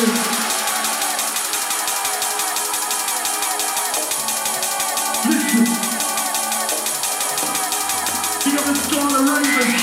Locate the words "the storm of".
8.66-9.28